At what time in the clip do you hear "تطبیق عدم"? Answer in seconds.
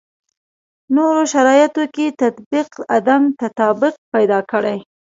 2.21-3.23